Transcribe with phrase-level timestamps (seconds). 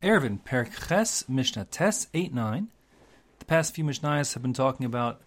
[0.00, 2.68] Eruvin, Perek Ches, Mishnah Tes 8 9.
[3.40, 5.22] The past few Mishnahs have been talking about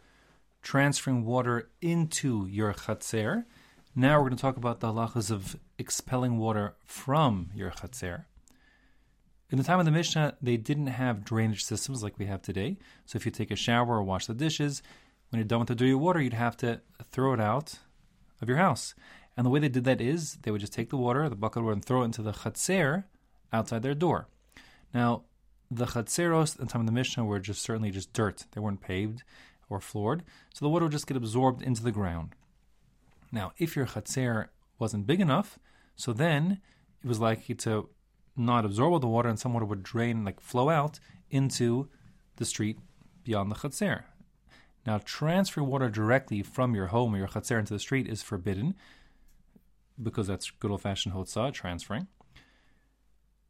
[0.62, 3.44] transferring water into your Chatzer.
[3.98, 8.24] Now we're going to talk about the halachas of expelling water from your Chatzer.
[9.50, 12.78] In the time of the Mishnah, they didn't have drainage systems like we have today.
[13.06, 14.82] So if you take a shower or wash the dishes,
[15.30, 16.80] when you're done with the dirty water, you'd have to
[17.12, 17.80] throw it out
[18.42, 18.96] of your house.
[19.36, 21.62] And the way they did that is they would just take the water, the bucket
[21.62, 23.04] water, and throw it into the Chatzer
[23.52, 24.30] outside their door.
[24.94, 25.24] Now,
[25.70, 28.46] the chatzeros in the time of the Mishnah were just certainly just dirt.
[28.52, 29.24] They weren't paved
[29.70, 32.36] or floored, so the water would just get absorbed into the ground.
[33.32, 34.48] Now, if your chatzer
[34.80, 35.58] wasn't big enough,
[35.96, 36.60] so then
[37.02, 37.90] it was likely to
[38.36, 41.00] not absorb all the water, and some water would drain, like flow out
[41.30, 41.88] into
[42.36, 42.80] the street
[43.24, 44.04] beyond the chatzer.
[44.86, 48.76] Now, transfer water directly from your home or your chatzer into the street is forbidden
[50.02, 52.08] because that's good old-fashioned hotzah, transferring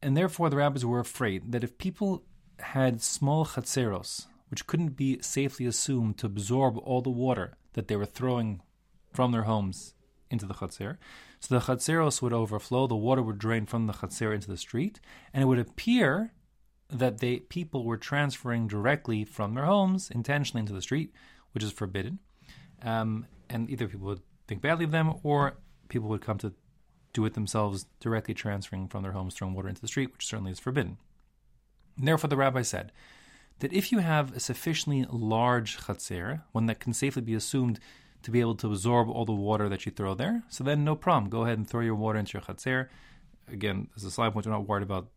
[0.01, 2.23] and therefore the rabbis were afraid that if people
[2.59, 7.95] had small chatzeros, which couldn't be safely assumed to absorb all the water that they
[7.95, 8.61] were throwing
[9.13, 9.93] from their homes
[10.29, 10.97] into the chatzer,
[11.39, 14.99] so the chatzeros would overflow, the water would drain from the chatzer into the street,
[15.33, 16.33] and it would appear
[16.89, 21.11] that they people were transferring directly from their homes intentionally into the street,
[21.53, 22.19] which is forbidden.
[22.83, 26.53] Um, and either people would think badly of them, or people would come to
[27.13, 30.51] do it themselves, directly transferring from their homes, throwing water into the street, which certainly
[30.51, 30.97] is forbidden.
[31.97, 32.91] And therefore, the rabbi said
[33.59, 37.79] that if you have a sufficiently large chatzer, one that can safely be assumed
[38.23, 40.95] to be able to absorb all the water that you throw there, so then no
[40.95, 41.29] problem.
[41.29, 42.87] Go ahead and throw your water into your chatzer.
[43.47, 45.07] Again, as a side point, we're not worried about,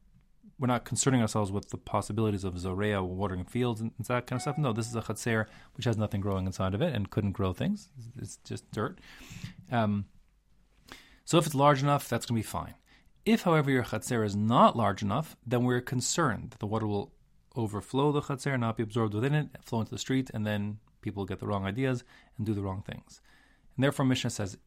[0.58, 4.42] we're not concerning ourselves with the possibilities of zorea, watering fields, and that kind of
[4.42, 4.58] stuff.
[4.58, 7.52] No, this is a chatzer which has nothing growing inside of it and couldn't grow
[7.52, 7.90] things.
[8.18, 8.98] It's just dirt.
[9.70, 10.06] Um,
[11.24, 12.74] so if it's large enough, that's going to be fine.
[13.24, 17.12] If, however, your chatzer is not large enough, then we're concerned that the water will
[17.56, 21.24] overflow the chatzer, not be absorbed within it, flow into the street, and then people
[21.24, 22.04] get the wrong ideas
[22.36, 23.22] and do the wrong things.
[23.76, 24.58] And therefore, Mishnah says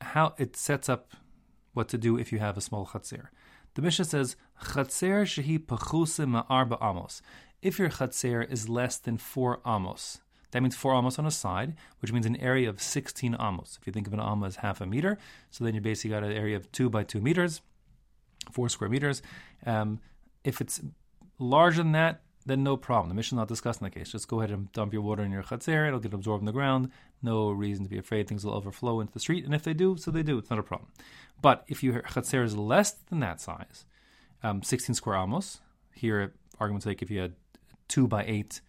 [0.00, 1.12] how it sets up
[1.72, 3.28] what to do if you have a small chatzer.
[3.74, 7.22] The Mishnah says chatzer shehi ma'arba amos.
[7.62, 11.76] If your chatzer is less than four amos, that means four amos on a side,
[12.00, 13.78] which means an area of 16 amos.
[13.80, 15.18] If you think of an amma as half a meter,
[15.50, 17.60] so then you basically got an area of two by two meters,
[18.50, 19.22] four square meters.
[19.64, 20.00] Um,
[20.44, 20.80] if it's
[21.38, 23.10] larger than that, then no problem.
[23.10, 24.12] The Mishnah is not in the case.
[24.12, 25.86] Just go ahead and dump your water in your chatzer.
[25.86, 26.90] It'll get absorbed in the ground.
[27.22, 29.44] No reason to be afraid things will overflow into the street.
[29.44, 30.38] And if they do, so they do.
[30.38, 30.90] It's not a problem.
[31.42, 33.84] But if your chatzer is less than that size,
[34.42, 35.60] um, 16 square amos,
[35.94, 37.34] here, argument's sake, if you had
[37.88, 38.60] 2 by 8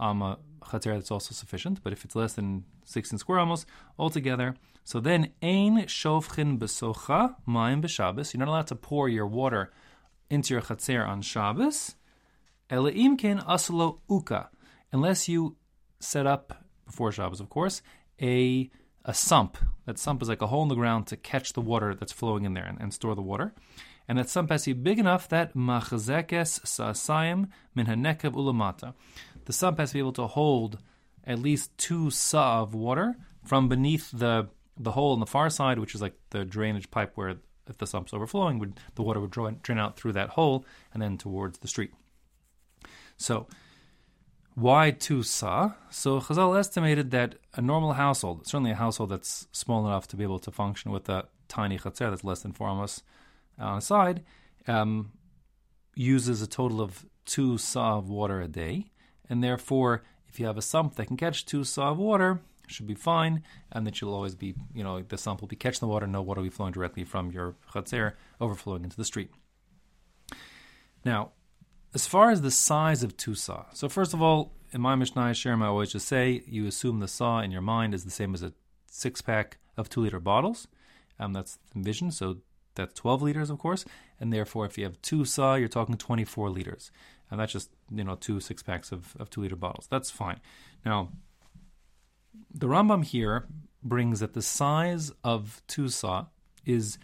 [0.00, 0.38] amma
[0.70, 1.82] chatzer that's also sufficient.
[1.82, 3.66] But if it's less than 16 square amos
[3.98, 8.32] altogether, so then ein shovchin besocha mayim b'Shabbos.
[8.32, 9.72] You're not allowed to pour your water
[10.30, 11.96] into your chatzer on Shabbos.
[12.70, 14.48] Elaim ken aslo uka,
[14.92, 15.56] unless you
[16.00, 17.82] set up before Shabbos, of course,
[18.20, 18.70] a
[19.04, 19.58] a sump.
[19.86, 22.44] That sump is like a hole in the ground to catch the water that's flowing
[22.44, 23.52] in there and, and store the water.
[24.08, 28.94] And that sump has to be big enough that machzekes sa'asayim min hanekev ulamata
[29.44, 30.78] the sump has to be able to hold
[31.24, 35.78] at least two sa of water from beneath the the hole on the far side,
[35.78, 37.36] which is like the drainage pipe where
[37.68, 41.02] if the sump's overflowing, would the water would drain, drain out through that hole and
[41.02, 41.92] then towards the street.
[43.16, 43.46] So,
[44.54, 45.72] why two sa?
[45.90, 50.24] So Chazal estimated that a normal household, certainly a household that's small enough to be
[50.24, 53.02] able to function with a tiny chatzer that's less than four amos
[53.58, 54.24] on a side,
[54.66, 55.12] um,
[55.94, 58.91] uses a total of two sa of water a day
[59.32, 62.86] and therefore, if you have a sump that can catch two saw of water, should
[62.86, 65.86] be fine, and that you'll always be, you know, the sump will be catching the
[65.86, 68.12] water, no water will be flowing directly from your chatzer
[68.42, 69.30] overflowing into the street.
[71.02, 71.30] Now,
[71.94, 75.22] as far as the size of two saw, so first of all, in my Mishnah
[75.22, 78.34] Sherm, I always just say you assume the saw in your mind is the same
[78.34, 78.52] as a
[78.86, 80.68] six pack of two liter bottles.
[81.18, 82.38] Um, that's envisioned, so
[82.74, 83.86] that's 12 liters, of course,
[84.20, 86.90] and therefore, if you have two saw, you're talking 24 liters
[87.32, 89.88] and that's just you know two six packs of, of two liter bottles.
[89.90, 90.38] That's fine.
[90.84, 91.08] Now,
[92.54, 93.46] the Rambam here
[93.82, 96.26] brings that the size of two saw
[96.64, 96.98] is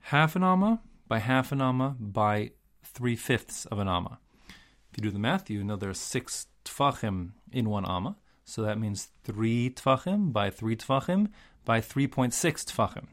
[0.00, 2.52] half an amma by half an amma by
[2.84, 4.20] three fifths of an amma.
[4.48, 8.78] If you do the math, you know there's six tfachim in one amma, so that
[8.78, 11.28] means three tfachim by three tfachim
[11.64, 13.06] by 3.6 tfachim.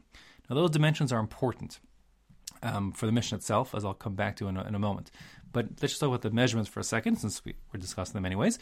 [0.48, 1.80] Now, those dimensions are important
[2.64, 5.10] um, for the Mishnah itself, as I'll come back to in a, in a moment.
[5.52, 8.26] But let's just talk about the measurements for a second, since we, we're discussing them
[8.26, 8.58] anyways.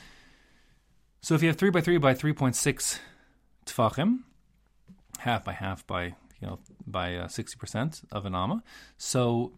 [1.23, 2.99] So if you have three by three by three point six
[3.65, 4.25] tfachim,
[5.19, 8.63] half by half by you know by uh, sixty uh, percent of an amma.
[8.99, 9.53] So,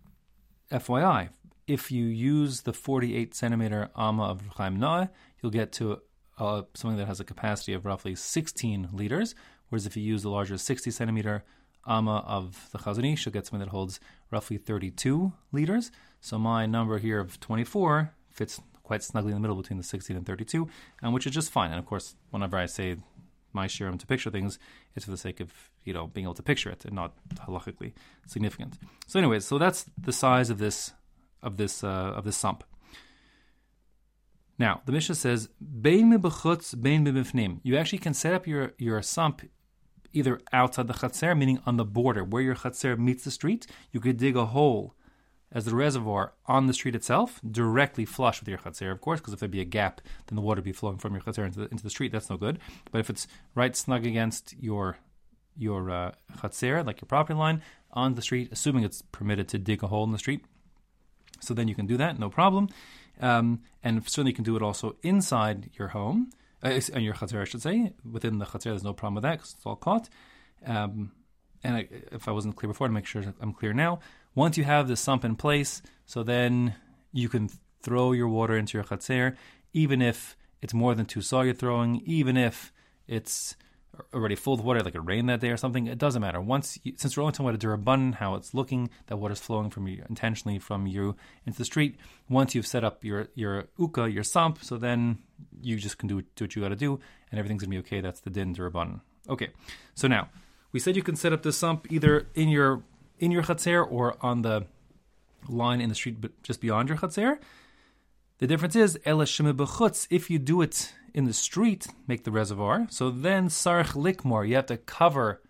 [0.71, 1.31] FYI,
[1.67, 5.09] if you use the 48 centimeter amma of Chaim Naeh,
[5.43, 6.01] you'll get to
[6.39, 9.35] uh, something that has a capacity of roughly 16 liters.
[9.69, 11.45] Whereas if you use the larger 60 centimeter
[11.87, 14.01] amma of the Chazon Ish, you'll get something that holds
[14.31, 15.91] roughly 32 liters.
[16.21, 20.17] So my number here of 24 fits quite snugly in the middle between the 16
[20.17, 20.69] and 32,
[21.03, 21.71] and which is just fine.
[21.71, 22.97] And of course, whenever I say
[23.53, 24.59] my shiurim to picture things,
[24.95, 25.53] it's for the sake of
[25.85, 27.15] you know being able to picture it and not
[27.47, 27.93] halachically
[28.27, 28.79] significant.
[29.07, 30.93] So, anyways, so that's the size of this
[31.43, 32.65] of this uh, of this sump.
[34.59, 39.43] Now, the Mishnah says, "Bein bein mibifnim." You actually can set up your your sump
[40.15, 43.67] either outside the chatzer, meaning on the border where your chatzer meets the street.
[43.93, 44.95] You could dig a hole
[45.53, 49.33] as the reservoir on the street itself, directly flush with your chatzer, of course, because
[49.33, 51.61] if there'd be a gap, then the water would be flowing from your chatzer into
[51.61, 52.11] the, into the street.
[52.11, 52.59] That's no good.
[52.91, 54.99] But if it's right snug against your
[55.57, 57.63] your uh, chatzer, like your property line,
[57.93, 60.45] on the street, assuming it's permitted to dig a hole in the street,
[61.41, 62.69] so then you can do that, no problem.
[63.21, 66.31] Um, and certainly you can do it also inside your home,
[66.65, 67.93] uh, your chatzir, I should say.
[68.11, 70.09] Within the chatzir, there's no problem with that because it's all caught.
[70.65, 71.13] Um,
[71.63, 74.01] and I, if I wasn't clear before, to make sure I'm clear now,
[74.35, 76.75] once you have the sump in place, so then
[77.13, 77.49] you can
[77.83, 79.37] throw your water into your chatzir,
[79.73, 82.73] even if it's more than two saw you're throwing, even if
[83.07, 83.57] it's
[84.13, 86.41] already full of water, like it rained that day or something, it doesn't matter.
[86.41, 89.71] Once, you, since we're only talking about a d'rabbanan, how it's looking, that water's flowing
[89.71, 91.97] from you intentionally from you into the street.
[92.29, 95.19] Once you've set up your your uka, your sump, so then
[95.61, 96.99] you just can do, do what you got to do,
[97.31, 98.01] and everything's gonna be okay.
[98.01, 99.01] That's the din d'rabbanan.
[99.29, 99.49] Okay,
[99.95, 100.29] so now
[100.73, 102.83] we said you can set up the sump either in your
[103.19, 104.67] in your chatzer or on the
[105.49, 107.39] line in the street, but just beyond your chatzer.
[108.39, 112.87] The difference is if you do it in the street make the reservoir.
[112.91, 115.41] So then sarch likmor, you have to cover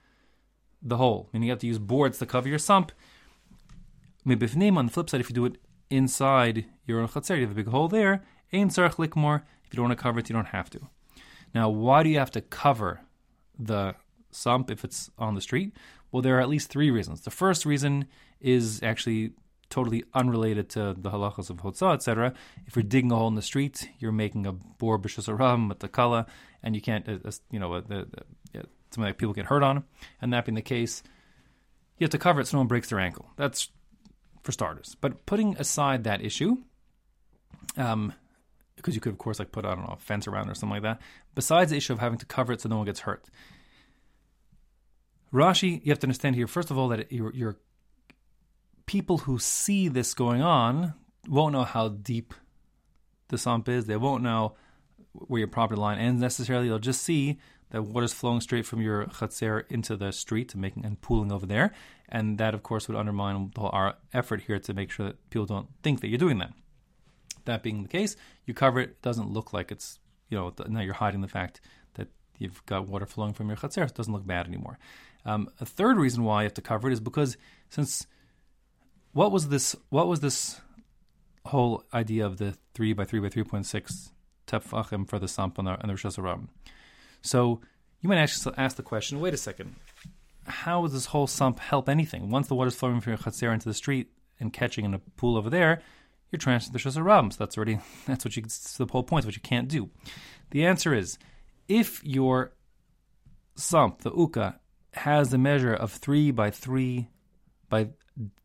[0.82, 2.92] the hole, meaning you have to use boards to cover your sump.
[4.26, 5.56] Mibifnim, on the flip side, if you do it
[5.90, 8.22] inside your own chatzir, you have a big hole there.
[8.52, 9.42] Ein sarch likmor.
[9.64, 10.80] If you don't want to cover it, you don't have to.
[11.54, 13.00] Now, why do you have to cover
[13.58, 13.94] the
[14.30, 15.75] sump if it's on the street?
[16.12, 17.22] Well, there are at least three reasons.
[17.22, 18.06] The first reason
[18.40, 19.32] is actually
[19.75, 22.32] totally unrelated to the halachas of hotzah, etc.
[22.67, 25.88] If you're digging a hole in the street, you're making a bor b'shasaram with the
[25.88, 26.26] kala,
[26.62, 28.06] and you can't, uh, you know, uh, the,
[28.94, 29.82] something that people get hurt on.
[30.23, 31.03] And that being the case,
[31.99, 33.29] you have to cover it so no one breaks their ankle.
[33.37, 33.69] That's
[34.44, 34.97] for starters.
[35.00, 36.59] But putting aside that issue,
[37.76, 38.12] um,
[38.76, 40.75] because you could, of course, like put I don't know a fence around or something
[40.75, 41.00] like that.
[41.35, 43.29] Besides the issue of having to cover it so no one gets hurt,
[45.32, 46.47] Rashi, you have to understand here.
[46.47, 47.56] First of all, that you're, you're
[48.86, 50.94] people who see this going on
[51.28, 52.34] won't know how deep
[53.28, 53.86] the sump is.
[53.86, 54.54] They won't know
[55.12, 56.69] where your property line ends necessarily.
[56.69, 57.38] They'll just see
[57.70, 61.46] that water's flowing straight from your chatzer into the street and making and pooling over
[61.46, 61.72] there.
[62.08, 65.69] And that, of course, would undermine our effort here to make sure that people don't
[65.82, 66.52] think that you're doing that.
[67.46, 68.16] That being the case,
[68.46, 68.90] you cover it.
[68.90, 69.98] It doesn't look like it's
[70.30, 71.60] you know now you're hiding the fact
[71.94, 72.08] that
[72.38, 73.84] you've got water flowing from your chatzer.
[73.87, 74.78] It doesn't look bad anymore.
[75.26, 77.37] Um, a third reason why you have to cover it is because
[77.70, 78.06] since
[79.14, 79.75] what was this?
[79.88, 80.61] What was this
[81.46, 84.11] whole idea of the three by three by three point six
[84.46, 86.38] tefachim for the sump and the, the
[87.22, 87.61] So
[88.00, 89.76] you might actually ask the question: Wait a second,
[90.46, 92.28] how does this whole sump help anything?
[92.28, 94.99] Once the water is flowing from your chatzir into the street and catching in a
[94.99, 95.81] pool over there,
[96.32, 98.43] you're transferring the Shas So that's already that's what you.
[98.43, 99.25] That's the whole point.
[99.25, 99.90] What you can't do.
[100.50, 101.18] The answer is,
[101.68, 102.52] if your
[103.54, 104.59] sump, the uka,
[104.94, 107.09] has a measure of three by three
[107.68, 107.90] by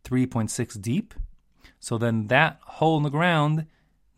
[0.04, 1.14] 3.6 deep.
[1.80, 3.66] So then that hole in the ground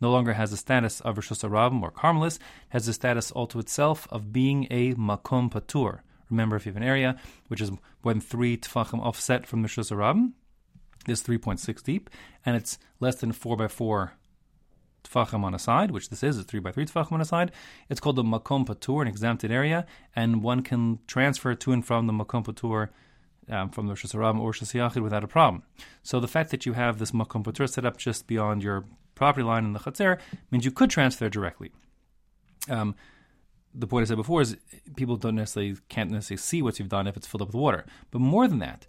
[0.00, 2.38] no longer has the status of reshus harabim or Carmelis,
[2.70, 6.00] has the status all to itself of being a Makom Patur.
[6.28, 7.16] Remember, if you have an area
[7.48, 7.70] which is
[8.02, 10.32] when three tefachim offset from the reshus harabim,
[11.08, 12.10] is 3.6 deep,
[12.44, 14.12] and it's less than 4 by 4
[15.04, 17.52] tefachim on a side, which this is, it's 3 by 3 tefachim on a side.
[17.88, 22.06] It's called the Makom Patur, an exempted area, and one can transfer to and from
[22.06, 22.88] the Makom Patur
[23.48, 25.62] um, from the Rosh or Rosh without a problem.
[26.02, 28.84] So the fact that you have this Makom Patur set up just beyond your
[29.14, 30.18] property line in the Chatzir
[30.50, 31.70] means you could transfer directly.
[32.68, 32.94] Um,
[33.74, 34.56] the point I said before is
[34.96, 37.86] people don't necessarily can't necessarily see what you've done if it's filled up with water.
[38.10, 38.86] But more than that,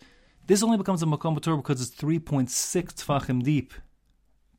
[0.48, 3.74] this only becomes a makom patur because it's 3.6 tefachim deep.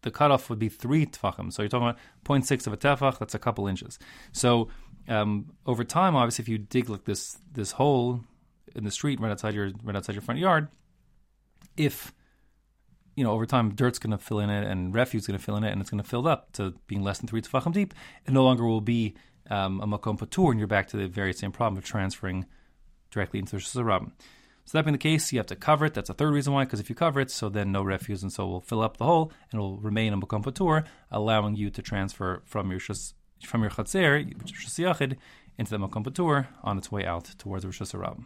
[0.03, 1.53] The cutoff would be three tefachim.
[1.53, 3.19] So you're talking about 0.6 of a tefach.
[3.19, 3.99] That's a couple inches.
[4.33, 4.69] So
[5.09, 8.21] um, over time, obviously, if you dig like this this hole
[8.75, 10.69] in the street right outside your right outside your front yard,
[11.77, 12.13] if
[13.17, 15.45] you know over time dirt's going to fill in it and refuse is going to
[15.45, 17.73] fill in it and it's going to fill up to being less than three tefachim
[17.73, 17.95] deep,
[18.27, 19.15] it no longer will be
[19.51, 22.47] um, a makom patur, and you're back to the very same problem of transferring
[23.11, 24.13] directly into the shazarabim.
[24.67, 25.93] So that being the case, you have to cover it.
[25.93, 28.33] That's a third reason why, because if you cover it, so then no refuse, and
[28.33, 31.71] so will fill up the hole and it will remain in Makom Patur, allowing you
[31.71, 37.05] to transfer from your from your which is into the Makom Patur on its way
[37.05, 38.25] out towards reshus harabim.